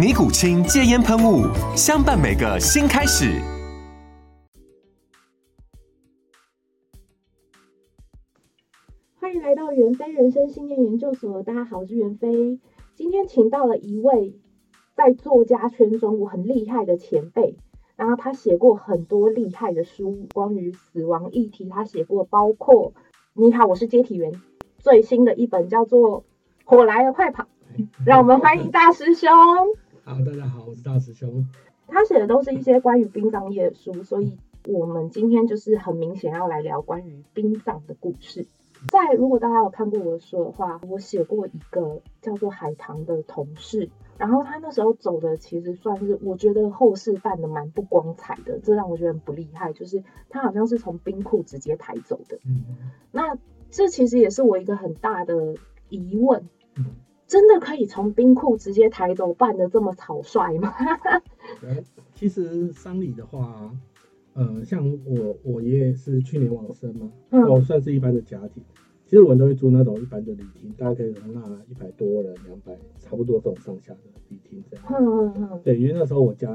[0.00, 1.44] 尼古清戒烟喷雾，
[1.76, 3.38] 相伴每个新开始。
[9.20, 12.58] 欢迎来到袁飞人生信念研究所，大家好，我是袁飞。
[12.94, 14.32] 今天请到了一位
[14.94, 17.58] 在作家圈中我很厉害的前辈，
[17.94, 22.94] 然后他写过很多厉害的书，关于死亡议题，他写过包括
[23.34, 24.32] 你好，我是接体员，
[24.78, 26.22] 最新的一本叫做
[26.64, 27.44] 《火来了，快跑》，
[28.06, 29.28] 让我们欢迎大师兄。
[30.10, 31.46] 好，大家好，我是大师兄。
[31.86, 34.36] 他写的都是一些关于殡葬业的书，所以
[34.66, 38.44] 我们今天就是很明显要来聊关于殡葬的故事。
[38.88, 52.36] 在如果大家有看过我的书的话，我写过一个叫做海棠的同事，然后他那时候走的其实算是我觉得后事办的蛮不光彩的，这让我觉得很不厉害，就是他好像是从冰库直接抬走的。
[52.44, 52.64] 嗯，
[53.12, 53.38] 那
[53.70, 55.54] 这其实也是我一个很大的
[55.88, 56.48] 疑问。
[56.74, 56.96] 嗯
[57.30, 60.74] 真的可以从冰库直接抬走，办得这么草率吗？
[62.12, 63.70] 其实丧礼的话，
[64.34, 68.60] 呃，像我我爷爷是去年往生嘛，嗯，我算是一般的家庭。
[69.06, 74.84] 其实我们都会租那种一般的礼厅，大概可以容纳一百多人、两百，差不多这种上下的礼厅这样。
[74.88, 75.60] 嗯嗯嗯。
[75.62, 76.48] 对，因为那时候我家。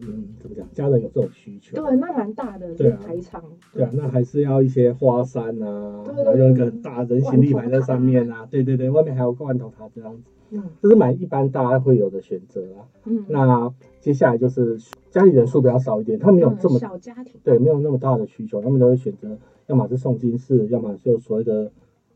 [0.00, 0.66] 嗯，怎么讲？
[0.72, 3.42] 家人有这种需求，对，那蛮大的，对啊，排场，
[3.72, 12.86] 对啊，那还是要一些花山啊，然后用一个很大人形立牌在上面啊，对对对，外面还有个万头塔这样子，嗯，这是蛮一般大家会有的选择啦。
[13.04, 14.78] 嗯，那接下来就是
[15.10, 21.70] 家里人数比较少一点，他们没有这么小家庭，对，没有那么大的需求，他们都会选择，要么是诵经室，要么就所谓的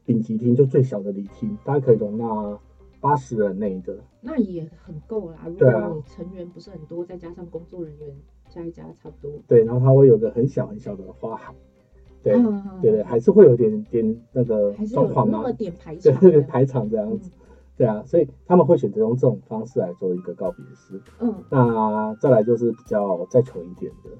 [0.04, 2.58] 顶级厅，就最小的礼厅，大家可以容纳。
[3.00, 5.38] 八十人内的，那也很够啦。
[5.46, 8.14] 如果你成员不是很多，再加上工作人员
[8.48, 9.32] 加一加，差不多。
[9.48, 11.54] 对，然后它会有个很小很小的花海，
[12.22, 12.34] 对
[12.82, 17.30] 对对，还是会有点点那个状况嘛，那么点排场，对排场这样子，
[17.76, 21.00] 对啊，所以他们会选择用这种方式来做一个告别式。
[21.20, 24.10] 嗯，那再来就是比较再穷一点的，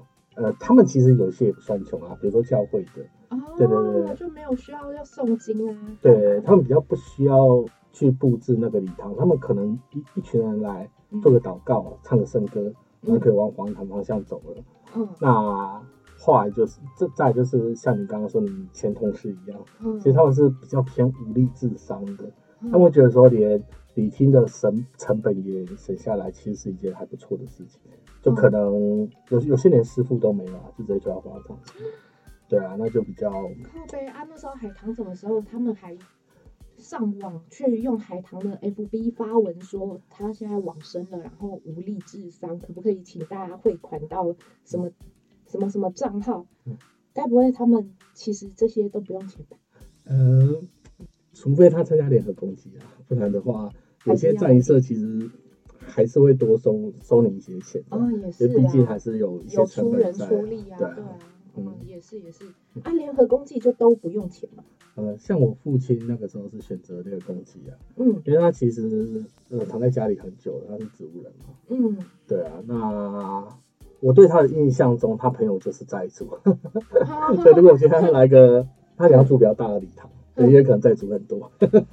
[0.41, 7.63] 呃，他们其实有些也不算穷啊，比如说教会的，哦对对对，就没有需要要诵经啊，对他们比较不需要。
[7.91, 10.89] 去布置那个礼堂，他们可能一一群人来
[11.21, 14.63] 做个祷告，嗯、唱个圣歌，然后可以往黄堂方向走了。
[14.95, 15.81] 嗯，那
[16.17, 22.31] 后来就是这再就是像你刚刚说你前同事一样，嗯，其实他们是比较偏武力智商的，
[22.61, 23.61] 嗯、他们觉得说连
[23.95, 27.79] 礼厅的成成本也省下来，其实是一件还不错的事情。
[28.21, 31.73] 就可能有有些连师傅都没了，就直接就要花这样子。
[32.47, 33.31] 对啊，那就比较。
[33.31, 33.49] 靠
[33.91, 35.97] 北啊，那时候海棠怎么时候他们还。
[36.81, 44.91] 上网去用海棠的 FB 发文说他现在往生了，然后无力治丧，可不可以请大家汇款到什么
[45.47, 46.45] 什么什么账号？
[47.13, 49.57] 该不会他们其实这些都不用钱吧？
[50.05, 50.61] 呃，
[51.33, 53.69] 除非他参加联合攻击啊，不然的话，
[54.05, 55.29] 有些战一社其实
[55.79, 57.83] 还是会多收收你一些钱。
[57.89, 60.25] 哦，也是，毕竟还是有一些成本在。
[60.25, 61.17] 有出人出力啊，对啊。
[61.55, 62.45] 嗯，也是也是，
[62.83, 64.63] 啊，联合公祭就都不用钱嘛。
[64.95, 71.97] 呃，像我父亲那个时候是选择那个公祭啊，嗯，因为他其实呃躺在家里很久了，他是植物人嘛，嗯，
[72.27, 73.47] 对啊，那
[73.99, 76.27] 我对他的印象中，他朋友就是债主，
[77.41, 78.67] 所以如果我今天来个
[78.97, 80.09] 他两组比较大的礼堂。
[80.45, 81.85] 对，也可能债主很多， 对吧？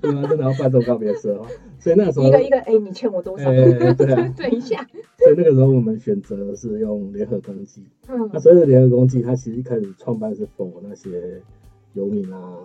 [0.00, 1.46] 真的要办这种告别式哦。
[1.78, 3.50] 所以那个时候，一个一个，哎、欸，你欠我多少？
[3.50, 4.86] 哎、欸，对啊， 等一下。
[5.18, 7.82] 所以那个时候我们选择是用联合公祭。
[8.08, 8.30] 嗯。
[8.32, 11.40] 那所谓的联合公祭，它其实一开始创办是 for 那些
[11.92, 12.58] 游民啊，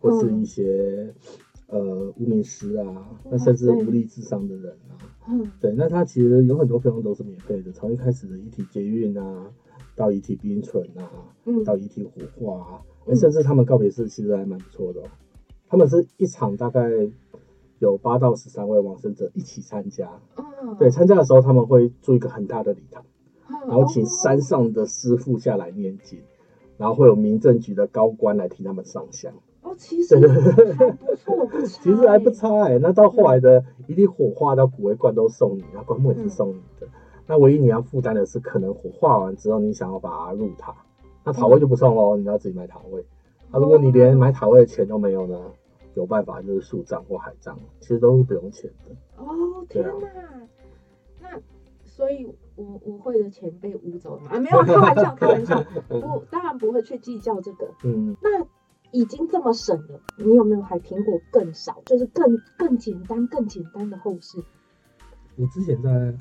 [0.00, 1.12] 或是一些、
[1.68, 4.96] 嗯、呃无名尸啊，那甚至无力智商的人啊。
[5.28, 5.50] 嗯。
[5.60, 9.50] 对，那它其实有很多费用都是免费的，从一开始的遗体接运啊，
[9.96, 11.10] 到遗体冰存啊，
[11.46, 12.80] 嗯，到遗体火化啊。
[13.14, 15.04] 甚至他们告别式其实还蛮不错的哦，
[15.68, 16.90] 他们是一场大概
[17.78, 20.10] 有八到十三位往生者一起参加，
[20.78, 23.04] 对，参加的时候他们会住一个很大的礼堂，
[23.66, 26.20] 然后请山上的师傅下来念经，
[26.76, 29.32] 然后会有民政局的高官来替他们上香。
[29.62, 31.66] 哦，其实还不错，不差。
[31.82, 32.78] 其实还不差哎、欸。
[32.78, 36.86] 那到后来的一粒火化到骨灰罐都送你，那棺木也是送你的。
[36.86, 36.90] 嗯、
[37.26, 40.74] 那唯一你要负担的是，可能火化完之后，你想要把它入塔，
[41.24, 43.04] 那塔位就不送喽，你要自己买塔位。
[43.50, 45.38] 那、啊、如果你连买塔位的钱都没有呢？
[45.96, 48.94] 有办法就是树葬或海葬，其实都是不用钱的。
[49.16, 49.90] 哦天哪！
[49.90, 50.48] 啊、
[51.20, 51.28] 那
[51.84, 54.30] 所以我我会的钱被污走了吗？
[54.30, 55.60] 啊，没有， 开玩笑，开玩笑。
[55.88, 57.68] 不， 当然不会去计较这个。
[57.82, 58.16] 嗯。
[58.22, 58.46] 那
[58.92, 64.38] 已经这么省了，你有没有还听过更少，就是更更简单、更简单的后事？
[65.36, 66.16] 我之前在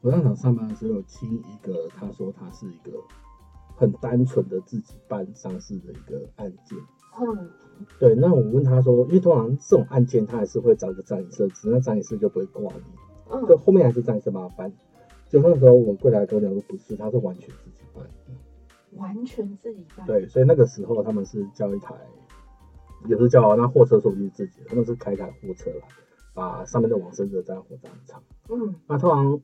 [0.00, 2.92] 火葬场上班的时候，有听一个，他说他是一个。
[3.80, 6.78] 很单纯的自己办丧事的一个案件，
[7.18, 7.48] 嗯，
[7.98, 8.14] 对。
[8.14, 12.82] 那我问他说，因为通常这种案件，他还是会找一个葬仪社，那葬仪社就不会挂你，
[13.30, 14.70] 嗯，就后面还是葬仪社帮他办。
[15.30, 18.04] 就那时候我柜台跟我讲说，不是，他是完全自己办，
[18.96, 20.06] 完全自己办。
[20.06, 21.94] 对，所以那个时候他们是叫一台，
[23.06, 25.88] 也是叫那货车，说不定自己，他们是开一台货车来
[26.34, 28.22] 把上面的往生者载到火葬场。
[28.50, 29.40] 嗯，那通常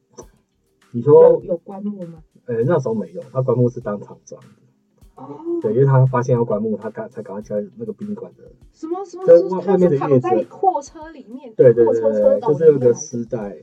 [0.97, 2.23] 你说有有棺木吗？
[2.47, 4.49] 呃、欸，那时候没有，他棺木是当场装的。
[5.17, 5.29] 哦。
[5.61, 8.45] 对，因为他发现要棺木，他赶才赶快叫那个宾馆的。
[8.73, 9.27] 什么什么？
[9.27, 10.21] 就是外面的叶子。
[10.21, 11.53] 在货车里面。
[11.55, 13.59] 对对对对，就是有个丝带。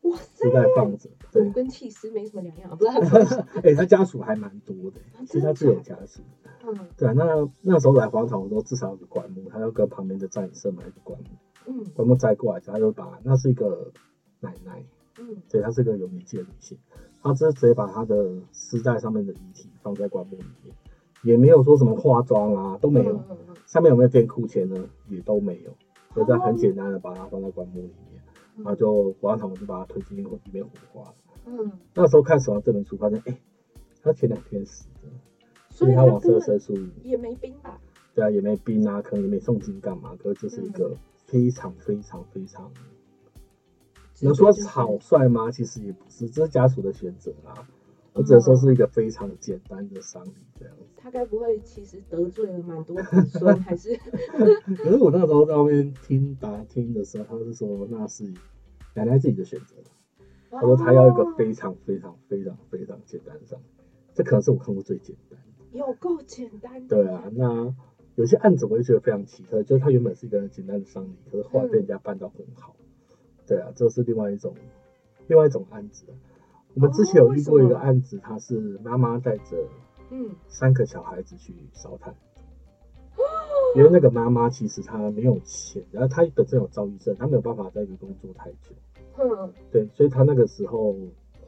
[0.00, 0.48] 哇塞！
[0.48, 1.08] 丝带放着。
[1.30, 1.48] 对。
[1.50, 3.38] 跟弃尸没什么两样，不是很？
[3.58, 4.98] 哎、欸，他家属还蛮多的，
[5.28, 6.20] 其实他自有家属。
[6.66, 6.76] 嗯。
[6.96, 11.26] 对啊，那那时候来黄场的时候，至少有个棺木，他要跟旁边的葬仪社买一个棺木。
[11.68, 11.84] 嗯。
[11.94, 13.92] 棺木载过来，他就把那是一个
[14.40, 14.84] 奶奶。
[15.18, 15.36] 嗯。
[15.48, 16.78] 对，她是个有年纪的女性。
[17.22, 20.74] 他直接把她的丝带上面的遗体放在棺木里面，
[21.22, 23.22] 也没有说什么化妆啊，都没有。
[23.66, 24.88] 下面有没有垫库钱呢？
[25.08, 25.70] 也都没有。
[26.14, 28.22] 所以这样很简单的把它放在棺木里面，
[28.56, 31.14] 然后就火葬场我就把它推进里面火化。
[31.44, 33.38] 嗯，那时候看死亡证明书，发现哎，
[34.02, 35.08] 他前两天死的，
[35.68, 36.74] 所以他往生的时数
[37.04, 37.78] 也没冰吧？
[38.14, 40.96] 对啊，也没冰啊，可能也没送金干嘛，可是就是一个
[41.26, 42.72] 非常非常非常。
[44.26, 45.50] 能说草率吗？
[45.50, 47.66] 其实也不是，这是家属的选择啦。
[48.12, 50.82] 我只能说是一个非常简单的丧礼这样子。
[50.96, 53.96] 他该不会其实得罪了蛮多子孙，还是？
[54.76, 58.24] 可是我那时候在外面听打听的时候，他是说那是
[58.94, 59.76] 奶奶自己的选择。
[60.50, 63.64] 他说他要一个非常非常非常非常简单的丧礼，
[64.12, 65.78] 这可能是我看过最简单的。
[65.78, 66.86] 有够简单。
[66.88, 67.72] 对啊，那
[68.16, 72.74] 有些案子我就觉得非常奇特，就是他原本是一个很简单的丧礼，可是后来被人家办到很好。
[73.50, 74.54] 对啊，这是另外一种，
[75.26, 76.04] 另外一种案子。
[76.74, 79.66] 我们之前有遇过一个案子，他是妈妈带着
[80.10, 82.14] 嗯三个小孩子去烧炭，
[83.16, 83.22] 嗯、
[83.74, 88.72] 因为那个妈妈其实她没有钱，然后她本身有躁郁症，她没有办法在一个工作太久。
[89.18, 90.94] 嗯，对，所以她那个时候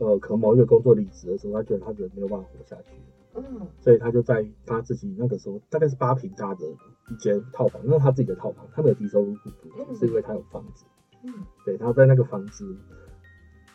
[0.00, 2.96] 呃，可能某一个工作离职的时候，她觉得她人没有办法活下去。
[3.36, 6.66] 嗯，所以她就在她自己那个时候大概是八平大的
[7.10, 9.36] 一间套房，那是她自己的套房，她没有低收入
[9.94, 10.84] 是因为她有房子。
[10.84, 11.01] 嗯，
[11.64, 12.76] 对，他在那个房子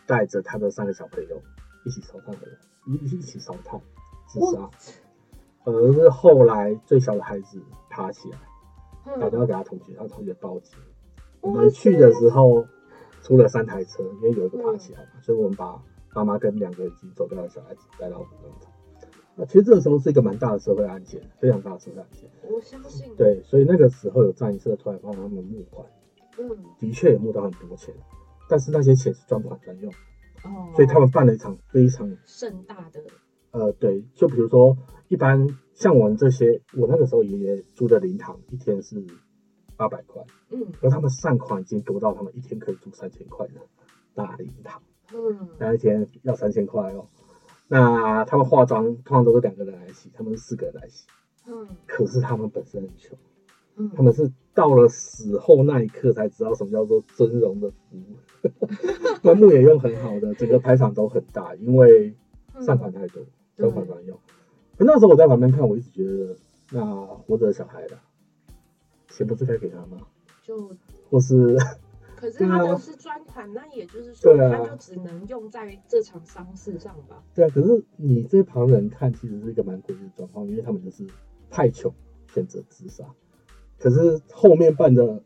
[0.05, 1.41] 带着他的三个小朋友
[1.85, 2.47] 一起烧炭的，
[2.85, 3.79] 一一起烧炭
[4.27, 4.69] 自杀。
[5.63, 8.39] 而是后来最小的孩子爬起来，
[9.19, 10.77] 打电话给他同学，他同学报警。
[11.41, 12.65] 我们去的时候
[13.21, 15.81] 出了三台车，因为有一个爬起来嘛，所以我们把
[16.13, 18.71] 妈妈跟两个已经走掉的小孩子带到火葬场。
[19.35, 22.29] 那其实这个时候是一个蛮大的社会案件，非常大的社会案件。
[22.43, 23.13] 我相信。
[23.15, 25.85] 对，所以那个时候有葬仪社突然帮他们募款。
[26.37, 27.93] 嗯，的确也募到很多钱，
[28.47, 29.91] 但是那些钱是专款专用，
[30.43, 33.03] 哦，所以他们办了一场非常盛大的。
[33.51, 34.77] 呃，对，就比如说，
[35.07, 39.03] 一般像我们这些，我那个时候爷爷住的灵堂一天是
[39.75, 43.53] 八百块，嗯，而他们善款已经多到他们一天可以住三千块的
[44.13, 44.81] 大灵堂，
[45.13, 47.07] 嗯，那一天要三千块哦，
[47.67, 51.07] 那他们化妆通常都是两个人来洗，他们是四个人来洗，
[51.47, 53.17] 嗯，可是他们本身很穷。
[53.79, 58.47] 嗯他们是到了死后那一刻才知道什么叫做尊荣的服务，
[59.21, 62.15] 棺木也用很好的，整个排场都很大，因为
[62.61, 63.23] 善款太多，
[63.55, 64.17] 专款专用。
[64.75, 66.35] 可那时候我在旁边看，我一直觉得，
[66.71, 67.99] 那活着的小孩的
[69.09, 70.07] 钱不是该给他吗？
[70.41, 70.75] 就
[71.11, 71.55] 或是，
[72.15, 77.23] 可是他都是专款，那也就是说，他就只能用在这场丧事上吧？
[77.35, 81.05] 对啊，可是你这旁人看，其实是一个蛮诡异的状况，因为他们就是
[81.51, 81.93] 太穷，
[82.33, 83.05] 选择自杀。
[83.79, 85.21] 可是后面办的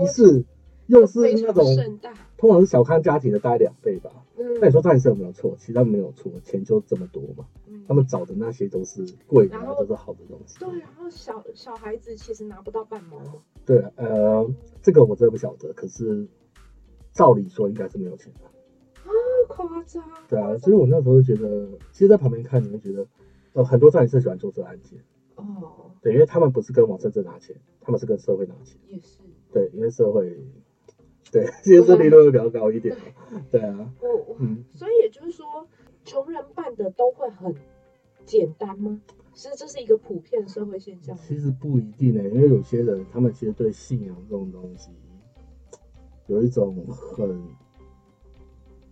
[0.00, 0.44] 仪式
[0.86, 1.98] 又是那种，
[2.36, 4.10] 通常是小康家庭的大概两倍吧。
[4.60, 5.56] 那你说葬仪社有没有错？
[5.58, 7.46] 其实他们没有错，钱就这么多嘛。
[7.86, 10.58] 他们找的那些都是贵的，都是好的东西。
[10.58, 13.18] 对，然后小小孩子其实拿不到半毛。
[13.66, 14.50] 对，呃，
[14.82, 15.72] 这个我真的不晓得。
[15.74, 16.26] 可是
[17.12, 18.46] 照理说应该是没有钱的。
[19.02, 19.10] 啊，
[19.48, 20.02] 夸张。
[20.28, 23.06] 对啊，所以我那时候就觉得，其实，在旁边看，你会觉得，
[23.52, 24.98] 呃，很多葬仪社喜欢做这个案件。
[25.36, 25.90] 哦。
[26.04, 28.78] 对，因为他们不是跟王生者拿钱，他们是跟社会拿钱。
[28.88, 29.18] 也是。
[29.50, 30.38] 对，因为社会，
[31.32, 32.94] 对，其实这利润会比较高一点。
[33.50, 33.90] 对啊。
[34.02, 34.62] 我嗯。
[34.74, 35.66] 所以也就是说，
[36.04, 37.54] 穷人办的都会很
[38.26, 39.00] 简单吗？
[39.32, 41.16] 其实这是一个普遍社会现象。
[41.16, 44.90] 其实不一定呢、欸，因为有些人他们其实对信仰这种东西
[46.26, 47.42] 有一种很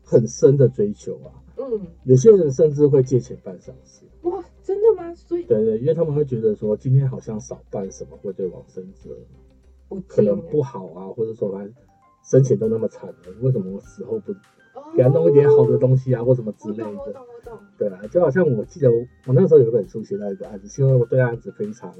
[0.02, 1.30] 很深的追求啊。
[1.58, 1.86] 嗯。
[2.04, 4.06] 有些人甚至会借钱办丧事。
[4.22, 4.51] 哇，真
[4.82, 5.14] 的吗？
[5.14, 5.44] 所以。
[5.44, 9.16] 对对，因为他们会觉得说，今天好像少办什么会对往生者
[10.08, 11.68] 可能不好啊，或者说他
[12.22, 14.34] 生前都那么惨了，为什么我死后不？
[14.96, 17.14] 给他弄一点好的东西啊，或什么之类的。
[17.76, 18.96] 对啊，就好像我记得我，
[19.26, 21.94] 我那时候有一本书写到一个案子，是因为我对案子非常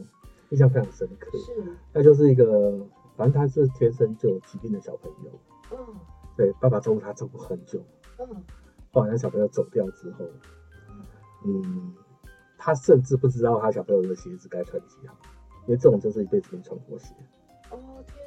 [0.51, 1.31] 印象非常深刻。
[1.39, 1.53] 是。
[1.93, 2.87] 那就是一个，
[3.17, 5.31] 反正他是天生就有疾病的小朋友。
[5.73, 5.79] 嗯。
[6.37, 7.83] 对，爸爸照顾他照顾很久。
[8.19, 8.27] 嗯。
[8.91, 10.25] 后来那小朋友走掉之后，
[11.45, 11.95] 嗯，
[12.65, 15.17] 他甚至不知道他小朋友的鞋子该穿几号，
[15.67, 17.13] 因为这种就是一辈子没穿过鞋。
[17.71, 17.77] 哦。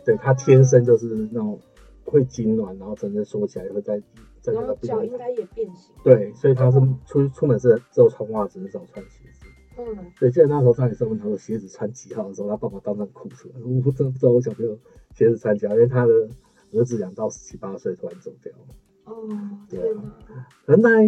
[0.04, 1.58] 对，他天生就是那种
[2.04, 4.01] 会痉挛，然后整个缩起来会在。
[4.44, 5.96] 然后脚应该也变形。
[6.04, 6.77] 对，所以他是
[7.08, 9.48] 出、嗯、出门是只有穿袜子，很少穿鞋子。
[9.77, 10.12] 嗯。
[10.20, 14.77] 对，记得那时候上一次问他说鞋子穿几号的时候，他爸爸当场哭出来，我真不知道我小朋友
[15.15, 16.13] 鞋子穿几号，因为他的
[16.74, 18.54] 儿子养到十七八岁突然走掉。
[19.06, 19.15] 哦。
[19.70, 20.15] 对啊。
[20.68, 21.08] 原来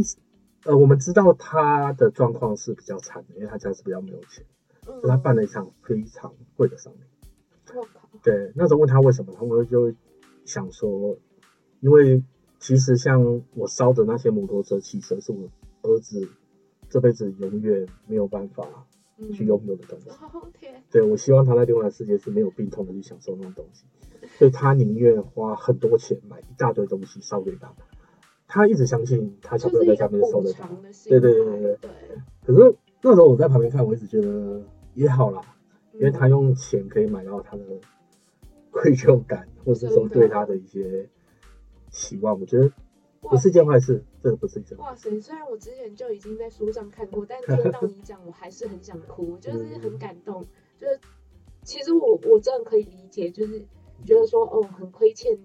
[0.63, 4.45] 呃，我们知道他的状况是比较惨的，因为他家是比较没有钱，
[4.85, 6.99] 嗯、所以他办了一场非常贵的丧礼。
[7.77, 7.85] 哦。
[8.23, 9.93] 对，那时候问他为什么，他们就
[10.45, 11.17] 想说，
[11.81, 12.23] 因为。
[12.59, 15.47] 其实像我烧的那些摩托车、汽车，是我
[15.83, 16.27] 儿子
[16.89, 18.67] 这辈子永远没有办法
[19.31, 20.09] 去拥有的东西。
[20.33, 23.85] 嗯、对，我希望他在另外的世界是没有病痛的去享受那种东西，
[24.39, 27.71] 所以他宁愿花很多钱买一大堆东西烧给他。
[28.47, 30.67] 他一直相信他小朋友在下面受得到。
[31.05, 31.77] 对对对对对。
[31.77, 31.89] 对
[32.45, 34.61] 可是那时候我在旁边看，我一直觉得
[34.93, 35.41] 也好啦，
[35.93, 37.63] 因为他用钱可以买到他的
[38.71, 41.09] 愧疚感，或者是说对他的一些。
[41.89, 42.69] 期望，我觉得
[43.21, 44.77] 不是件坏事，这个不是一件。
[44.77, 45.19] 哇塞！
[45.21, 50.45] 虽然我之前就已经在书上看过，但听到你讲，我还是很想哭，就是很感动。
[50.77, 50.99] 就是
[51.63, 53.65] 其实我我真的可以理解，就是
[54.05, 55.39] 觉得说哦，很亏欠，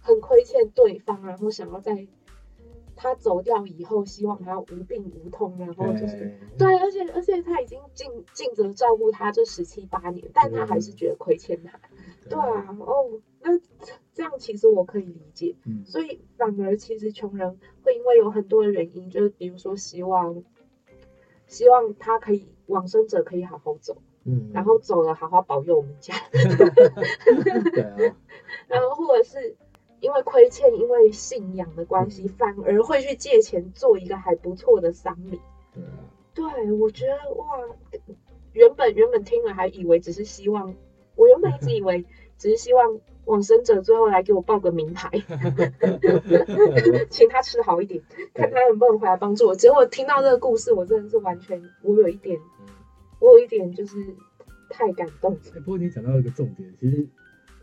[0.00, 2.08] 很亏欠对方，然后想要在
[2.96, 11.80] 他走掉以后，希望他无病无痛，然后就是对，对，而且而且他已经尽尽责照顾他这十七八年，但他还是觉得亏欠他。
[12.28, 12.38] 对。
[12.38, 13.58] 啊，哦，那。
[14.14, 20.44] 这样其实我可以理解，嗯，所以反而其实穷人会因为有很多的原因，就是比如说希望，
[21.46, 28.16] 希望他可以往生者可以好好走，嗯，然后走了好好保佑我们家， 对啊，
[28.68, 29.56] 然后或者是
[30.02, 35.40] 因为亏欠，因为信仰的关系，嗯，反而会去借钱做一个还不错的丧礼，
[35.72, 35.88] 对啊，
[36.34, 37.58] 对，我觉得哇，
[38.52, 40.74] 原本原本听了还以为只是希望，
[41.14, 42.04] 我原本一直以为
[42.36, 43.00] 只是希望。
[43.24, 45.08] 往生者最后来给我报个名牌，
[47.08, 48.02] 请他吃好一点，
[48.34, 49.54] 看他能不能回来帮助我。
[49.54, 52.36] 结果听到这个故事，我真的是完全，我有一点，
[53.20, 53.94] 我有一点就是
[54.68, 55.38] 太感动了。
[55.64, 57.06] 不过你讲到一个重点，其实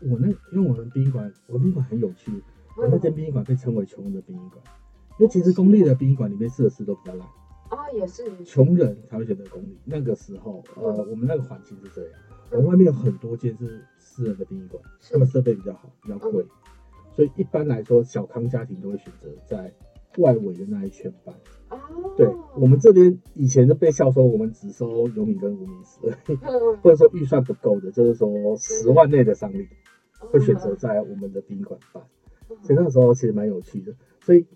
[0.02, 2.30] 我那因为我们殡仪馆，我们殡仪馆很有趣，
[2.76, 4.62] 我那间殡仪馆被称为穷人的殡仪馆，
[5.18, 7.26] 因为其实公立的殡仪馆里面设施都比较烂。
[7.68, 8.24] 啊，也是。
[8.44, 9.78] 穷人才会选择公立。
[9.84, 12.12] 那个时候，呃，我们那个环境是这样。
[12.50, 16.44] 我们外面有很多间是私人的殡仪馆，他们设备比较好，比较贵，
[17.14, 19.72] 所以一般来说，小康家庭都会选择在
[20.18, 21.32] 外围的那一圈办。
[21.70, 21.78] 哦，
[22.16, 26.00] 对，我们这边以前都被笑说我们只收有米跟无名死，
[26.82, 29.68] 或者说预算不够的，就是说十万内的丧礼
[30.18, 32.02] 会选择在我们的殡仪馆办。
[32.62, 34.46] 所以那个时候其实蛮有趣的，所以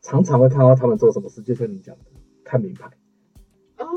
[0.00, 2.04] 常常会看到他们做什么事，就像你讲的，
[2.42, 2.90] 看名牌。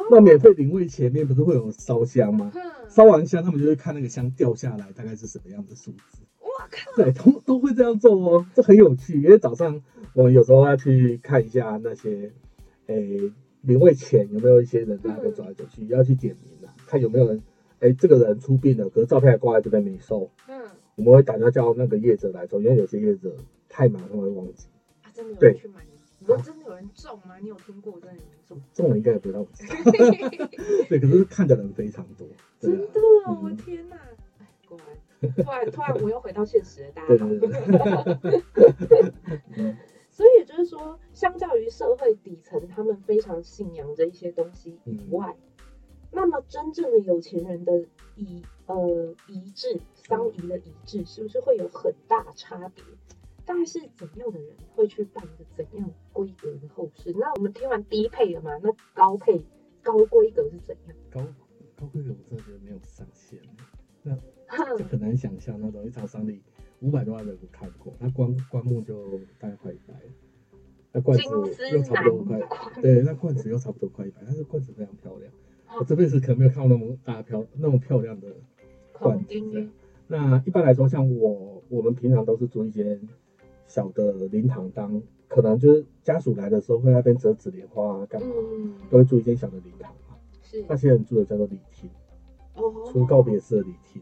[0.09, 2.51] 那免费灵位前面不是会有烧香吗？
[2.89, 6.23] 烧完香，他们就会看那个香掉下来大概是什么样的数字。
[6.41, 7.03] 哇靠！
[7.03, 9.21] 对，都都会这样做哦，这很有趣。
[9.21, 9.81] 因为早上
[10.13, 12.33] 我们有时候要去看一下那些，
[12.87, 17.41] 诶，临位前有没有一些人在那边走来走去，要去点名啊，看有没有人，
[17.79, 20.29] 诶，这个人出殡了，可是照片还挂在这边没收。
[20.47, 20.61] 嗯。
[20.95, 23.35] 我们会打电话叫那个业者来收，因为有些业者
[23.69, 24.67] 太忙，他们会忘记。
[25.03, 25.85] 啊，真的有人去买？
[26.19, 27.37] 你说真的有人中吗？
[27.39, 28.59] 你有听过真的有人中？
[28.73, 29.75] 中了应该也不让我知道。
[30.89, 32.27] 对，可是看的人非常多。
[32.59, 33.95] 真的，嗯、我天哪！
[34.39, 34.79] 哎，果
[35.21, 38.17] 然，突然突然我又回到现实了，大家好。
[40.17, 45.63] 所以也就是说，相较于社会底层他们非常信仰的一些东西以外，嗯、
[46.11, 52.83] 那么真正的有钱人的遗呃遗志丧仪的遗志，是不是会有很大差别？
[53.45, 57.13] 大概是怎样的人会去办一个怎样规格的后事？
[57.15, 59.45] 那我们听完低配的嘛，那高配
[59.83, 60.95] 高规格是怎样？
[61.11, 61.21] 高
[61.75, 63.39] 高规格我真的觉得没有上限，
[64.01, 64.15] 那
[64.75, 66.41] 就很难想象那种一场丧礼
[66.81, 69.93] 五百多万人我看过，那棺棺木就大概快一百，
[70.91, 71.23] 那罐子
[71.71, 72.39] 又差不多快，
[72.81, 75.31] 对，那罐子又差不多快一百，但是罐子非常漂亮，
[75.79, 78.27] 我这辈子可能没有看过那么大漂那么漂亮的
[78.93, 79.33] 罐子。
[80.07, 83.01] 那一般来说，像我我们平常都是租一间
[83.65, 90.15] 小的灵堂当，可能就是家属来的时候会在那边折纸莲花啊，干嘛，嗯、都会租一间小的灵堂嘛。
[90.41, 91.89] 是，那些人住的叫做礼厅，
[92.55, 94.01] 哦，出告别式的礼厅，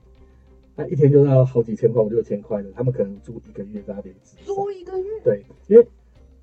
[0.75, 4.15] 那一天就要好几千块，五六千块的，他们可能租一个月在那边。
[4.44, 5.22] 租一个月？
[5.24, 5.88] 对，因为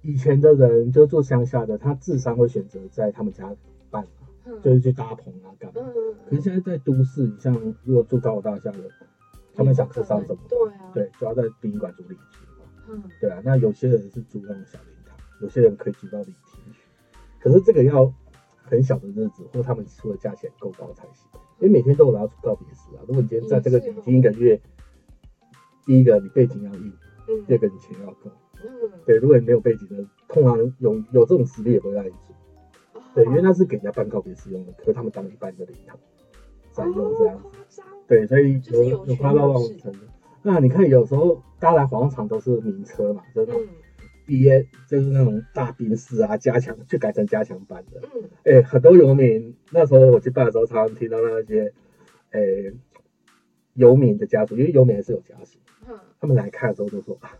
[0.01, 3.55] 以前的人就住乡下的，他智商会选择在他们家
[3.91, 4.07] 办，
[4.45, 5.81] 嗯、就是去搭棚啊干嘛。
[5.85, 8.79] 嗯、可是现在在都市，你像如果住高楼大厦的。
[9.55, 10.39] 他们想吃上什么？
[10.49, 12.17] 对啊，对，就要在殡仪馆租礼厅
[12.59, 12.65] 嘛。
[12.89, 13.39] 嗯，对啊。
[13.45, 16.81] 那有些人是租那种小灵堂，有些人可以租到礼厅去。
[17.39, 18.11] 可是这个要
[18.63, 21.29] 很小的日子，或他们出的价钱够高才行。
[21.63, 23.07] 因为每天都有人要出告别式啊。
[23.07, 24.61] 如果你今天在这个礼厅一个月，
[25.87, 26.93] 第一个你背景要硬，
[27.47, 28.33] 第二个你钱要够。
[28.65, 29.17] 嗯，对。
[29.19, 32.35] 如果你没有背景的，通常有有这种实力也不会让你租。
[33.15, 35.97] 对，因为那是给人家办告别式用的，可是他们当一般的灵堂
[36.73, 37.81] 在用这样子。
[38.09, 39.99] 对，所以有有夸到那种程度。
[40.43, 43.57] 那你看，有时候大家来火葬场都是名车嘛，就是那
[44.33, 48.01] 种 B A，就是那种大兵士啊，加强就改成加强版的。
[48.03, 51.73] 嗯，哎、欸，很多游民那时候我去办的时候，常常听到那些，
[52.31, 52.73] 哎、欸，
[53.75, 55.59] 游民的家属，因为游民还是有家属，
[55.89, 57.39] 嗯，他们来看的时候就说啊，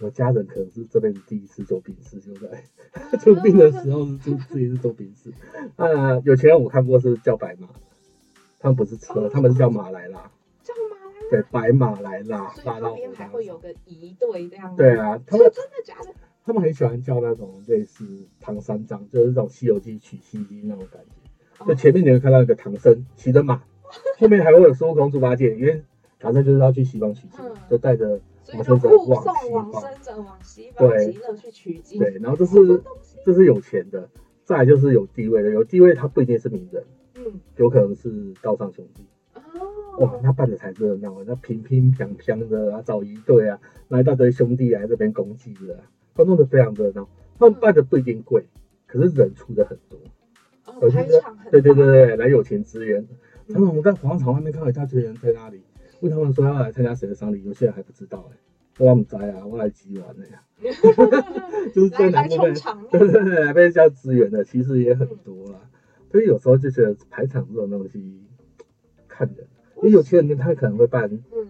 [0.00, 2.64] 我家人可能是这辈子第一次做兵士，就在
[3.18, 5.32] 出殡的时候是自自己是做兵士。
[5.76, 7.68] 啊，有钱人我看过是叫白马。
[8.62, 10.30] 他们不是车，他们是叫马来拉，叫马来拉，
[11.30, 14.74] 对，白马来拉，拉到边还会有个仪队这样。
[14.76, 16.12] 对啊，他们真的假的？
[16.44, 18.04] 他们很喜欢叫那种类似
[18.40, 21.64] 唐三藏，就是那种《西游记》取西经那种感觉。
[21.66, 23.62] 就前面你会看到一个唐僧骑着马，
[24.18, 25.82] 后面还会有孙悟空、猪八戒，因为
[26.18, 28.20] 唐僧就是要去西方取经，就带着
[28.54, 29.08] 往生者往
[29.70, 31.98] 往生者往西方极乐去取经。
[31.98, 32.82] 对，然后这是
[33.24, 34.08] 这是有钱的，
[34.42, 36.82] 再来就是有地位的，有地位他不一定是名人。
[37.16, 39.19] 嗯，有可能是道上兄弟哦，
[39.98, 45.80] 哇，那办的才热闹啊，那乒乒乓乓的啊，找一对啊，来一大堆兄弟来这边攻击的，
[46.14, 47.08] 都弄得非常热闹。
[47.38, 48.46] 他们办的不一定贵，
[48.86, 49.98] 可是人出的很多，
[50.66, 53.06] 哦，排场很对对对对，来有钱支援。
[53.52, 55.62] 他们我们在广场外面看到一大堆人在那里，
[56.00, 58.36] 问他们说要来参加谁的丧礼，有些人还不知道哎，
[58.78, 60.42] 我们在啊，我来支援的呀，
[61.74, 62.36] 就是在南部
[62.90, 65.60] 对对对，来被叫支援的其实也很多啦。
[66.12, 68.22] 所以有时候就觉得排场这种东西
[69.08, 69.46] 看人，
[69.82, 71.48] 因为有钱人他可能会办，嗯，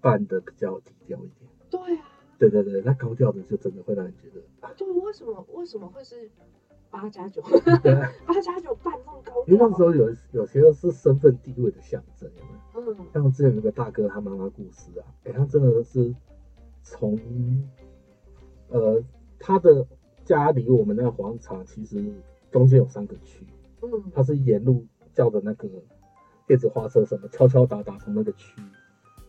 [0.00, 1.50] 办的比较低调一点。
[1.70, 2.08] 对啊。
[2.38, 4.40] 对对对，那高调的就真的会让人觉得。
[4.66, 6.28] 啊对，为什么为什么会是
[6.90, 7.40] 八加九？
[8.26, 9.46] 八加九办这么高调？
[9.46, 12.28] 因为那时候有有些是身份地位的象征，
[12.74, 12.94] 有没有？
[12.94, 13.06] 嗯。
[13.12, 16.12] 像之前有个大哥他妈妈故事啊，哎，他真的是
[16.82, 17.16] 从，
[18.70, 19.00] 呃，
[19.38, 19.86] 他的
[20.24, 22.12] 家离我们那个广场其实
[22.50, 23.46] 中间有三个区。
[23.82, 25.68] 嗯，他是沿路叫的那个
[26.52, 28.60] 电子花车，什么敲敲打打从那个区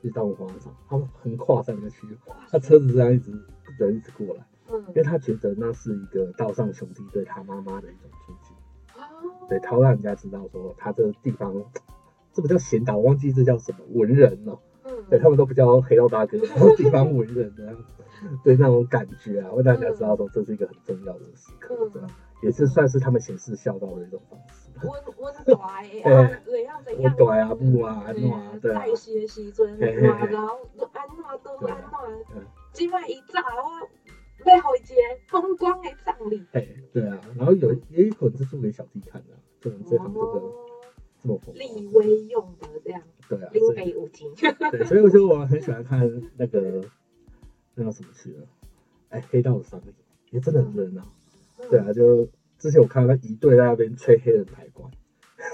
[0.01, 2.05] 一直到我们广场，他们横跨三个区，
[2.51, 3.31] 他车子这样一直
[3.79, 11.55] 人一直过来，嗯，因为他觉得那是一个道上兄弟对他妈妈的一种尊敬，哦，对，他会让人家知道说他这个地方，
[12.33, 18.03] 这不叫贤达，我忘记这叫什么文人哦，嗯，对他们都不叫黑道大哥，然后地方文人这样子，
[18.43, 22.09] 对那种感觉啊，会让人家知道说这是一个很重要的时刻，这样。
[22.43, 24.69] 也是算是他们显示孝道的一种方式。
[24.83, 25.59] 温温暖
[26.03, 27.15] 啊， 怎样怎样？
[27.17, 28.79] 温啊，不啊，安暖，对啊。
[28.81, 28.95] 在的
[29.27, 30.17] 时阵，然后
[30.91, 32.45] 安暖都安暖。
[32.73, 33.41] 今晚一早，
[34.43, 34.95] 最后一节
[35.27, 36.45] 风光的葬礼。
[36.51, 40.51] 哎，对啊，然后有也有可能是做给小弟看的，就这行这个
[41.21, 41.55] 这么风。
[41.55, 43.01] 立威用的这样。
[43.29, 43.49] 对啊。
[43.53, 44.33] 林北舞厅。
[44.35, 46.01] 对，所以我觉得我很喜欢看
[46.35, 46.83] 那个
[47.75, 48.47] 那个什么去了，
[49.09, 49.93] 哎，黑道的丧礼
[50.31, 51.03] 也真的很热闹。
[51.69, 54.89] 对啊，就之前我看到一队在那边吹黑人抬棺，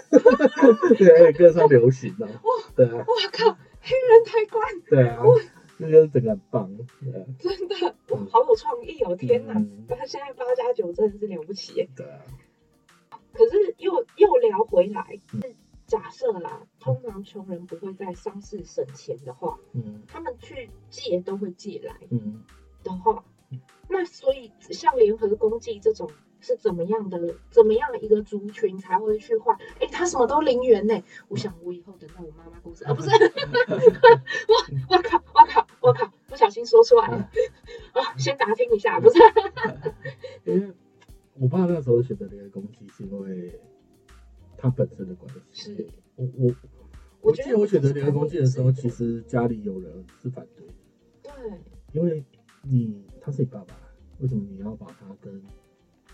[0.98, 2.34] 对，歌上流行的，哇，
[2.76, 5.36] 对啊，我靠，黑人抬棺，对啊，哇。
[5.82, 9.54] 那就是整个很棒，对啊，真的，哇，好有创意哦，天哪，
[9.88, 12.20] 他现在八加九真的是了不起，对啊，
[13.32, 15.22] 可是又又聊回来，
[15.88, 22.44] 假设啦，通常穷人不会在丧事省钱的话，嗯，他们去借都会借来，嗯，
[22.84, 23.24] 的话。
[24.00, 26.10] 那所以像联合攻击这种
[26.40, 27.36] 是怎么样的？
[27.52, 29.54] 怎么样一个族群才会去换？
[29.78, 31.04] 哎、欸，他什么都零元呢？
[31.28, 37.30] 我想我以后等到我妈妈故事啊，不是，我我靠我靠我靠，不小心说出来了。
[37.94, 39.20] 哦，先打听一下，不是？
[40.50, 40.74] 因为
[41.34, 43.60] 我爸那时候选择联合攻击，是因为
[44.56, 45.76] 他本身的关系。
[45.76, 46.56] 是，我我
[47.20, 50.74] 我记得我选择联合攻击的时候，其实家里有人是反对的。
[51.22, 51.32] 对，
[51.92, 52.24] 因为
[52.64, 53.78] 你他是你爸爸，
[54.20, 55.42] 为什么你要把他跟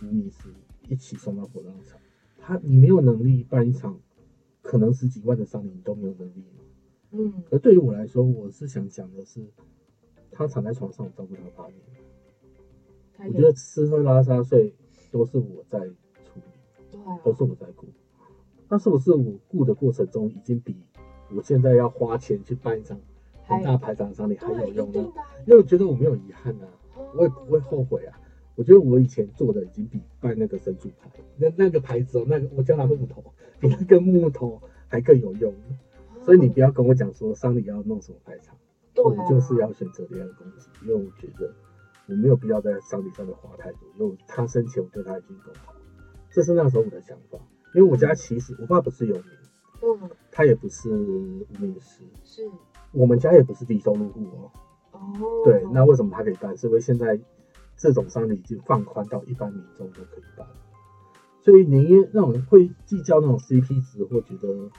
[0.01, 0.49] 无名氏
[0.87, 1.99] 一起送到火葬场？
[2.37, 3.99] 他你没有能力办一场
[4.61, 6.43] 可能十几万的丧礼，你都没有能力。
[7.11, 9.45] 嗯，而对于我来说，我是想讲的是，
[10.31, 11.79] 他躺在床上，我照顾他八年。
[13.27, 14.75] 我觉得吃喝拉撒睡
[15.11, 16.43] 都是我在处理，
[16.91, 17.87] 对，都是我在顾。
[18.67, 20.75] 那是不是我顾的过程中，已经比
[21.33, 22.99] 我现在要花钱去办一场
[23.43, 24.99] 很大排场的丧礼还有用呢？
[25.47, 26.67] 因为我觉得我没有遗憾啊，
[27.15, 28.19] 我也不会后悔啊。
[28.55, 33.23] 我觉得我以前做的已经比拜那个神主牌，那那个牌子哦，那个我叫它木头，
[33.59, 35.53] 比那个木头还更有用。
[36.21, 38.55] 所以你不要跟我讲说丧礼要弄什么排场，
[39.03, 41.53] 我们就是要选择这样的公司，因为我觉得
[42.07, 45.73] 我没有必要在丧礼上面花太多，因为他生前我对他已经够好，
[46.31, 47.37] 这是那时候我的想法。
[47.75, 49.25] 因为我家其实我爸不是有名，
[49.81, 52.49] 嗯，他也不是无名氏，是，
[52.93, 54.51] 我们家也不是低收入户哦。
[54.95, 56.55] 哦，对，那为什么他可以办？
[56.57, 57.19] 是因为现在
[57.77, 60.47] 这种商礼已经放宽到一般民众都可以办，
[61.41, 64.69] 所以宁愿那种会计较那种 CP 值或觉得。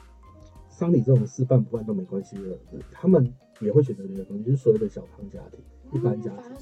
[0.68, 2.58] 商礼这种事办不办都没关系的，
[2.92, 5.58] 他们也会选择联合公祭，就是所谓的小康家庭、
[5.94, 6.52] 一般家庭。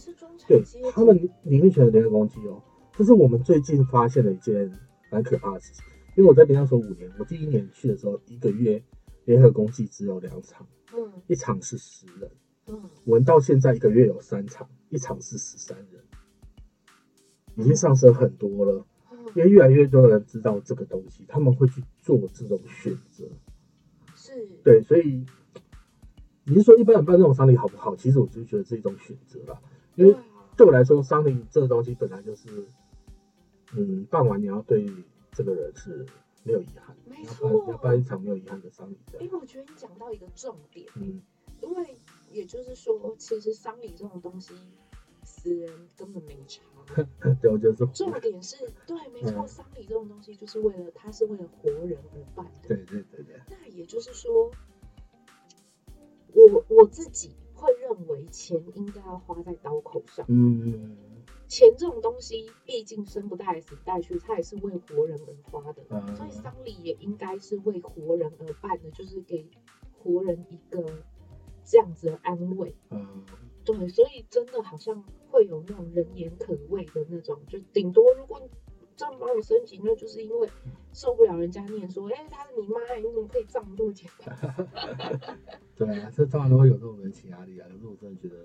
[0.47, 0.62] 对，
[0.93, 2.62] 他们宁愿选择联合公祭哦。
[2.93, 4.71] 这是我们最近发现的一件
[5.11, 5.85] 蛮可怕的事情。
[6.17, 8.81] 因为我在边上说五年，我第一年去的时候，一个月
[9.25, 10.64] 联合公祭只有两场，
[10.97, 12.43] 嗯，一场是十人，嗯，
[13.05, 16.03] 我们到现在一个月有三场，一场是十三人，
[17.57, 18.87] 已经上升很多了。
[19.35, 23.24] 因为越来越多的人知道这个东西，他们会去做这种选择。
[24.14, 25.24] 是对，所以
[26.44, 27.96] 你是说一般人办这种丧礼好不好？
[27.96, 29.61] 其实我就觉得是一种选择啦，
[29.96, 30.14] 因为
[30.57, 32.66] 对我来说，丧礼这个东西本来就是，
[33.74, 34.87] 嗯，办完你要对
[35.33, 36.07] 这个人是
[36.44, 38.96] 没有遗憾，没错，你要办，要办一场没有遗憾的丧礼。
[39.20, 41.20] 因为我觉得你讲到一个重点，嗯，
[41.61, 41.98] 因为
[42.35, 44.53] 也就是说，其实丧礼这种东西，
[45.25, 46.61] 死人根本没差。
[47.40, 52.68] 对，我觉得是重点是对，没错，丧礼这种东西就是为了，他是为了活人而办的。
[52.68, 53.40] 对对对对。
[53.49, 54.51] 那也就是说，
[56.35, 60.27] 我我自己会认为钱应该要花在刀口上。
[60.29, 60.97] 嗯。
[61.47, 65.83] 钱这种东西，毕竟生不带来死不带去，它也是为活人而花的。
[65.88, 66.16] 嗯。
[66.16, 69.49] 所以丧礼也应该是为活人而办的，就是给
[70.03, 70.85] 活人一个
[71.64, 72.74] 这样子的安慰。
[72.90, 73.24] 嗯。
[73.64, 78.38] 对，所以真的好像会有那种人言可畏的那种，就顶多如果
[78.94, 80.46] 这样帮你升级，那就是因为
[80.92, 84.68] 受不了人家念说，哎、欸，他是你妈，你怎么可以葬这么简单？
[85.74, 87.66] 对啊，这当然都会有这种人情压力啊。
[87.72, 88.37] 可是我真的觉得，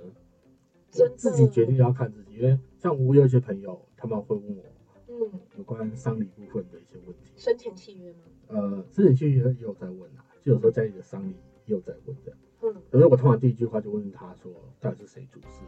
[0.90, 4.64] 真自己决定要看自己，因为像我有一些朋友，他们会问我，
[5.10, 7.34] 嗯，有关丧礼部分的一些问题。
[7.36, 8.20] 生前契约吗？
[8.48, 12.40] 呃，生前契约也有在问啊，就有时候家里的丧礼也有在问这样。
[12.62, 15.62] 嗯，可是我通常第一句话就问他说，到底是谁主事，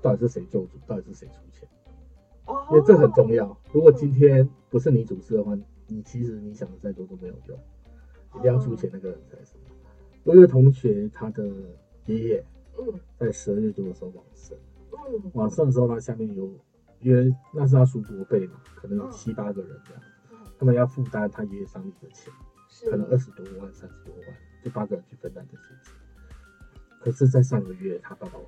[0.00, 1.68] 到底是谁救主，到底是谁出钱？
[2.46, 3.56] 哦，因为这很重要。
[3.72, 7.58] 如果今天不是你主事的话，你其实你想的再多都没有用，
[8.36, 9.54] 一定要出钱那个人才是。
[10.24, 11.46] 我有个同学，他的
[12.06, 12.44] 爷爷，
[12.78, 14.56] 嗯，在十二月多的时候往生，
[14.90, 16.52] 嗯，往生的时候他下面有，
[17.00, 20.02] 因为那是他叔伯辈嘛，可能有七八个人这样，
[20.58, 22.32] 他们要负担他爷爷丧礼的钱，
[22.90, 24.36] 可能二十多万、三十多万。
[24.62, 25.94] 就八个人去分担这些钱，
[27.00, 28.38] 可是，在上个月他爸爸。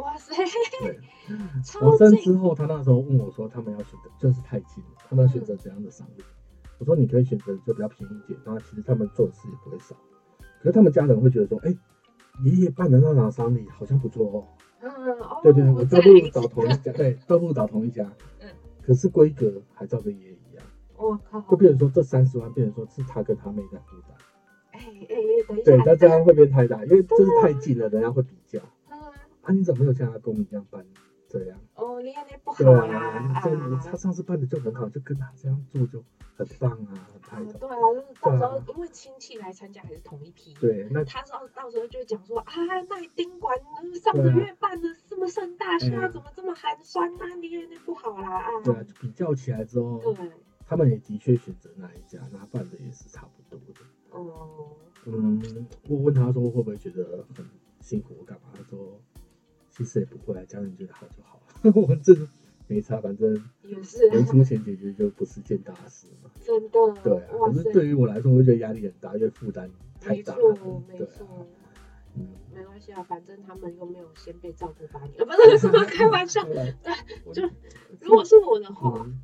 [0.00, 0.34] 哇塞！
[0.80, 1.00] 对，
[1.80, 6.22] 往生之后，他那时候问我说：“他们要选择，就是太近了，他们要选择怎样的丧礼？”
[6.78, 9.96] 我说：“你可以选择就比较便宜一点，然后其实他们做的事也不会少。
[10.60, 11.74] 可是他们家人会觉得说：‘哎，
[12.44, 14.44] 爷爷办的那场丧礼好像不错哦。’
[14.82, 14.90] 嗯，
[15.42, 18.04] 对对，我倒不如找同一家，对，倒不如找同一家。
[18.40, 18.48] 嗯，
[18.82, 20.64] 可是规格还照着爷爷一样。
[20.98, 21.40] 我靠！
[21.50, 24.15] 就变成说这三十万，变成说是他跟他妹在负担。
[25.02, 28.60] 哎哎哎，等一下，对，那这样会变太大，因为这是太近了，人家会比较。
[28.88, 30.84] 啊，你怎么没有像他公一样办
[31.28, 31.58] 这样？
[31.74, 36.02] 哦，你看那不好啊，这他上次办的就很好，就跟他这样做就
[36.36, 42.52] 很棒啊，很太对啊，就是到时候因为亲戚来参加还是同一批，对，那他到到时候就会讲说啊，
[42.88, 43.56] 那宾馆
[44.02, 47.34] 上个月办的这么盛大，现在怎么这么寒酸啊？
[47.40, 48.50] 你看那不好啦啊。
[48.64, 50.30] 对啊，比较起来之后，对，
[50.66, 53.80] 他们也的确选择那一家，那办的也是差不多的。
[54.22, 54.76] 哦，
[55.06, 57.44] 嗯，我问他说会不会觉得很
[57.80, 58.48] 辛苦，我干嘛？
[58.54, 59.00] 他说
[59.70, 61.40] 其实也不会，家人觉得好就好。
[61.80, 62.14] 我们这
[62.68, 66.30] 没差，反正也是能出钱解决就不是件大事嘛。
[66.42, 67.28] 真的，对啊。
[67.46, 70.48] 可是对于我来说，我会觉得压力很大，因为负担太大了。
[70.48, 71.26] 没错，没错。
[72.18, 76.42] 嗯，没关系啊，反正他们又没有先被照顾八年，不是什么 开玩笑。
[76.44, 76.74] 对，
[77.32, 77.42] 就
[78.00, 79.20] 如果是我的话，嗯、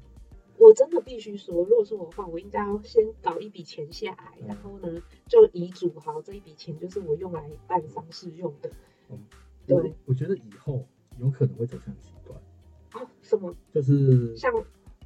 [0.62, 8.70] 我真的必须说，如果是我的话，我应该要先搞一笔钱下来，嗯、然后呢，就遗嘱好这一笔钱就是我用来办丧事用的。
[9.10, 9.18] 嗯，
[9.66, 10.86] 对我，我觉得以后
[11.18, 12.38] 有可能会走向极端。
[12.90, 13.10] 啊？
[13.22, 13.52] 什么？
[13.72, 14.54] 就是像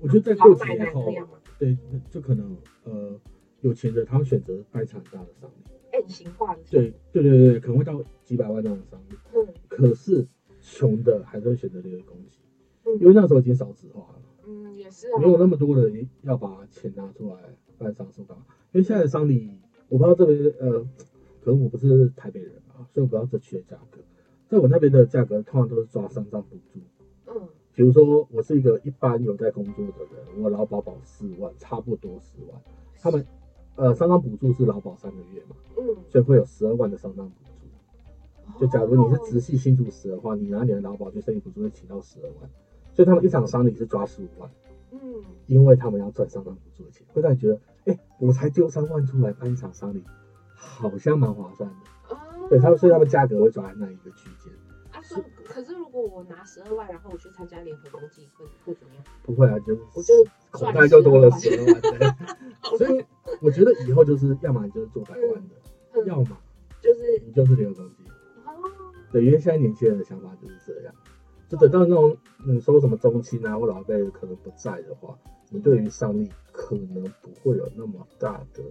[0.01, 1.11] 我觉得在过几年后，
[1.59, 1.75] 对，
[2.11, 3.19] 就可能呃，
[3.63, 6.07] 有钱的他们选择办一场大的丧礼。
[6.07, 9.19] 型化的对对对对，可能会到几百万那种商品。
[9.35, 10.29] 嗯，可是
[10.61, 12.39] 穷的还是会选择留给公祭，
[12.85, 14.23] 嗯，因为那时候已经少子化了。
[14.47, 17.37] 嗯，也是啊，没有那么多人要把钱拿出来
[17.79, 18.37] 办丧事吧？
[18.73, 20.81] 因为现在的丧礼，我不知道这边呃，
[21.43, 23.99] 可能我不是台北人啊，所以我不知道这区的价格。
[24.49, 26.81] 在我那边的价格，通常都是抓丧葬补助。
[27.27, 32.61] 嗯，比如说我是一个一般有在工作的人，我劳保保四万，差不多四万，
[33.01, 33.27] 他们。
[33.79, 38.59] 呃，丧葬补助是劳保三个月嘛，嗯，所以会有十二万的丧葬补助。
[38.59, 42.51] 就假如你是直系亲属死的话，你拿你的劳保去申请补助会请到十二万，
[42.97, 44.51] 所以他们一场丧礼是抓十五万，
[44.91, 44.99] 嗯，
[45.47, 50.03] 因为他们要赚丧葬补助的钱，会让你觉得，哎、欸，我才丢三万出来办一场丧礼，
[50.55, 51.77] 好像蛮划算的，
[52.15, 54.51] 哦，对他们，所以他们价格会抓在那一个区间。
[54.93, 59.05] 啊，是，可是如果我拿十二万，然后我去参加联合公祭，会会怎么样？
[59.23, 60.15] 不会啊，就我就
[60.51, 62.09] 口袋就多了十二万，对，
[62.79, 63.05] 所以。
[63.43, 66.25] 我觉得以后就是要么你就是做百万的，要么
[66.81, 68.05] 就是你就是联合公祭。
[68.47, 68.55] 哦，
[69.11, 70.95] 对，因为现在年轻人的想法就是这样，
[71.49, 75.17] 就等到那种你说什么中期啊或老辈可能不在的话，
[75.51, 78.63] 你对于上帝可能不会有那么大的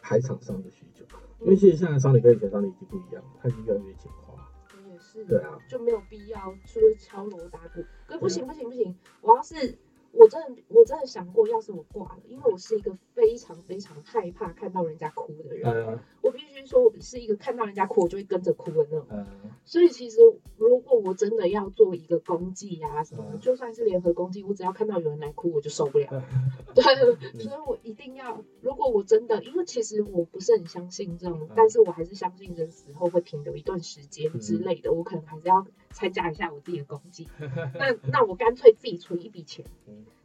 [0.00, 1.04] 排场上的需求，
[1.40, 4.52] 因为其实现在上帝跟以前上帝已经不一样，它已经越来越简化。
[4.90, 7.84] 也是，对啊，就没有必要就是敲锣打鼓。
[8.06, 9.78] 可不行不行不行，我要是。
[10.12, 15.70] 我真的，我真的想过，要是我挂了，因为我是一个非常非常害怕看到人家哭的人。
[15.72, 19.06] Uh, 我必须说，我是一个看到人家哭，我就会跟着哭的那种。
[19.08, 19.24] Uh,
[19.64, 20.18] 所以其实，
[20.56, 26.06] 如果我真的要做一个公祭啊什么，uh, 就算是联合公祭，我只要看到有人来哭，我就受不了。
[26.08, 37.28] Uh, 对，所以我一定要，如果我真的，因为其实我不是很相信这种，uh, 但是我还是相信人死后会停留一段时间之类的，uh, 我可能还是要参加一下我自己的公祭。
[37.78, 39.64] 那那我干脆自己存一笔钱。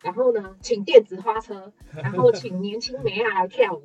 [0.04, 3.82] 然后呢，请电子花车，然后请年轻美亚来跳舞，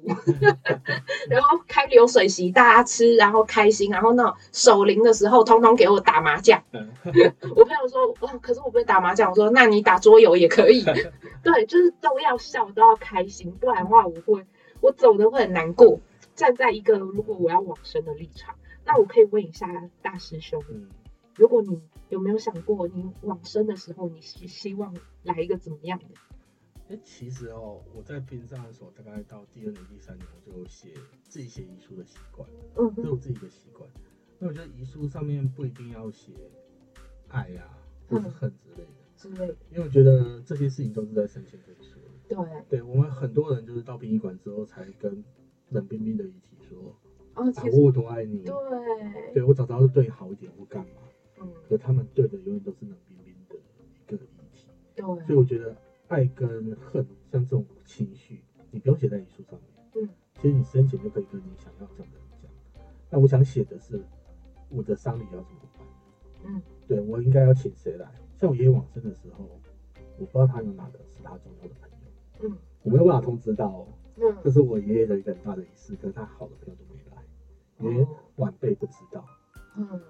[1.31, 6.63] 然后开流水席，大家吃，然后开心，然后那守灵的时候，通通给我打麻将。
[6.73, 9.31] 我朋友说，哇，可是我不会打麻将。
[9.31, 10.85] 我说，那你打桌游也可以。
[11.43, 14.45] 对，就是都要笑，都要开心，不然的话，我会，
[14.83, 15.99] 我走的会很难过。
[16.35, 19.67] 站在一个如果我要往生的立场，那我可以问一下
[20.03, 20.63] 大师兄，
[21.41, 21.81] 如果你。
[22.11, 26.07] 有没有想过，你往生的时候，你希希望来一个怎么样的？
[26.89, 30.89] 哎、欸，其实哦，我在殡葬的时候，大概到第二年、第三年，我就写
[31.23, 33.89] 自己写遗书的习惯，嗯哼，这是我自己的习惯。
[34.41, 36.33] 那我觉得遗书上面不一定要写
[37.29, 41.97] 爱呀、啊，或者恨之类的，之类的，因为我觉得这些事情都是在生前可以说。
[42.29, 45.23] 对，对我们很多人就是到殡仪馆之后，才跟
[45.69, 46.93] 冷冰冰的遗体说，
[47.35, 50.91] 哦，啊，我多爱你，对，对我早知道对你好一点，我干嘛？
[51.41, 54.19] 嗯，可他们对的永远都是冷冰冰的一个遗
[54.53, 55.75] 体，对，所以我觉得
[56.09, 62.51] 爱跟恨像这种情绪，你不用写在遗书上面，嗯，其实你生前就可以跟你想要讲的人讲。
[63.09, 64.03] 那我想写的是
[64.69, 65.87] 我的丧礼要怎么办？
[66.45, 68.11] 嗯，对我应该要请谁来？
[68.39, 69.45] 像我爷爷往生的时候，
[70.19, 77.23] 我不知道他有哪个是他重要的朋友，嗯，我没有办法通知到哦，嗯，这是我爷爷的一个很大的仪式，可是他好的朋友都没来，
[77.79, 79.25] 因为晚辈不知道。
[79.27, 79.40] 嗯，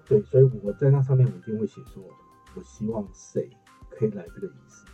[0.05, 2.03] 对，所以我在那上面我一定会写说，
[2.55, 3.49] 我希望谁
[3.89, 4.85] 可以来这个仪式。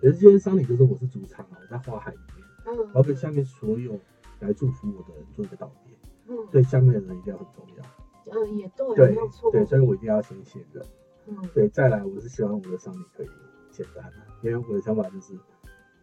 [0.00, 3.98] 可是今天丧礼就是我是主场啊，我在花海里面，嗯，我要跟下面所有
[4.40, 5.94] 来祝福我的人做一个道别。
[6.26, 7.84] 嗯，对，下面的人一定要很重要。
[8.30, 9.16] 嗯，也对，对。
[9.52, 10.84] 对，所以我一定要先写人。
[11.26, 13.28] 嗯，对，再来我是希望我的丧礼可以
[13.70, 15.34] 简单，因为我的想法就是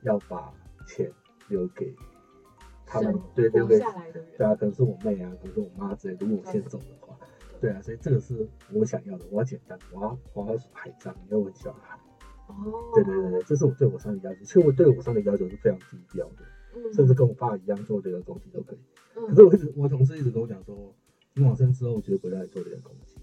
[0.01, 0.51] 要把
[0.87, 1.11] 钱
[1.47, 1.95] 留给
[2.85, 3.79] 他们，对，留给
[4.37, 7.04] 对啊，可能是我妹啊，可能是我妈之类的，如果我先走的话。
[7.65, 11.97] 对啊，所以这个是我想要的，我要简单，我要我要海葬，因为我很喜欢海。
[12.45, 12.91] 哦。
[12.93, 14.39] 对对对对，这是我对我上的要求。
[14.43, 18.79] 其实我对我上的要求是非常低调的，嗯、甚至跟我爸一样做这个东西都可以。
[19.15, 20.93] 嗯、可是我一直我同事一直跟我讲说，
[21.33, 23.17] 你往生之后，我绝对不再做这个东西。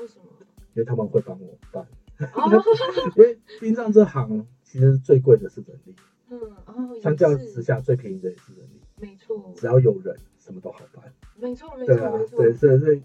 [0.00, 0.24] 为什么？
[0.74, 1.86] 因为他们会帮我办。
[2.34, 2.50] 哦、
[3.16, 5.94] 因为殡葬这行其实最贵的是人力。
[6.30, 6.98] 嗯哦。
[7.00, 8.80] 相较之下，最便宜的也是人力。
[8.96, 9.52] 没错。
[9.54, 11.14] 只要有人，什么都好办。
[11.36, 11.94] 没错没错。
[11.94, 13.00] 对啊，对，所以所以。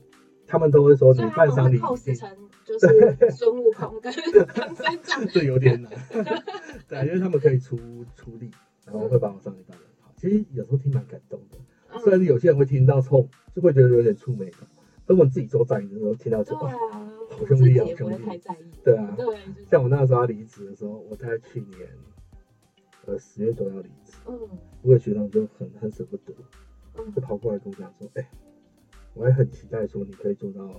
[0.52, 2.30] 他们都会说，你办丧礼，cos 成
[2.66, 4.12] 就是 孙悟空跟
[4.54, 5.92] 唐三藏，这有点难。
[6.90, 7.78] 对，因为他们可以出
[8.16, 8.52] 出力，
[8.86, 10.14] 然后会把我丧礼办得很好。
[10.18, 14.52] 其实有时候听蛮感动的，虽然有些人会听到后，就会觉得有点触霉。
[15.06, 18.42] 等我自己做在的时候，听到这种，好兄弟，好兄弟，
[18.84, 19.26] 对啊，对，
[19.70, 21.90] 像我那个时候要离职的时候，我在去年
[23.06, 24.38] 呃十月多要离职，嗯，
[24.84, 26.34] 我有学长就很很舍不得，
[27.16, 28.30] 就跑过来跟我讲说，哎，
[29.13, 30.69] 我也很期待说你可以做到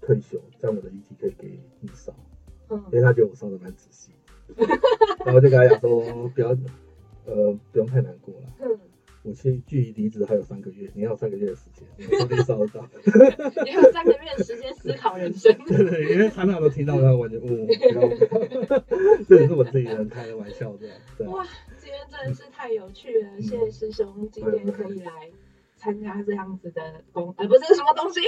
[0.00, 2.14] 退休，这样我的遗体可以给你烧，
[2.68, 4.12] 嗯，因为他觉得我烧的蛮仔细，
[5.24, 6.48] 然后就跟他讲说，不要，
[7.26, 8.78] 呃，不用太难过了，嗯。
[9.22, 12.88] 我其距离离职还有三个月，你要有三个月的时间，你说不定烧得到。
[13.64, 15.52] 你还有三个月的时间思考人生。
[15.66, 17.66] 对 对，因为他那都听到，他完全嗯，
[19.28, 21.32] 这也是我自己人开的玩笑，这样。
[21.32, 21.44] 哇，
[21.76, 25.10] 今天真的是太有趣了，谢谢师兄今天可以来。
[25.86, 28.20] 参加这样子的工，呃，不是什么东西。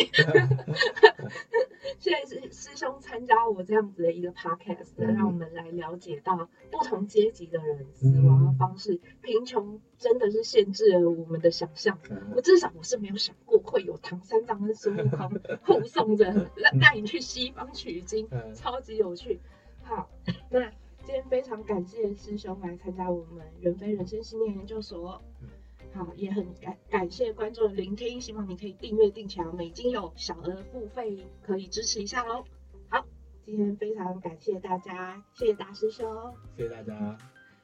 [1.98, 9.00] 谢谢师师兄参加我这样子的一个 podcast，让我们来了解到不同阶级的人死亡的方式。
[9.22, 11.98] 贫穷真的是限制了我们的想象。
[12.36, 15.28] 我至少我是没有想过会有唐三藏跟孙悟空
[15.64, 16.48] 护送着
[16.80, 19.40] 带你去西方取经，超级有趣。
[19.82, 20.08] 好，
[20.48, 20.70] 那
[21.02, 25.20] 今天非常感谢师兄来参加我们人非人生信念研究所。
[25.98, 32.44] 好，也很感感谢观众的聆听，希望你可以订阅订起来，每经有小额付费可以支持一下喽。
[32.88, 33.04] 好，
[33.44, 37.18] 今天非常感谢大家，谢谢大师兄，谢谢大家。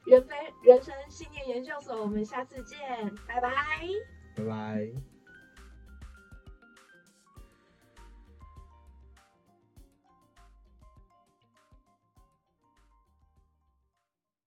[0.05, 2.77] 人非人生信念研究所，我们下次见，
[3.25, 3.49] 拜拜，
[4.35, 5.14] 拜拜。